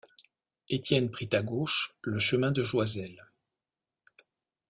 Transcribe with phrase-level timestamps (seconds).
[0.67, 3.23] Étienne prit à gauche le chemin de Joiselle.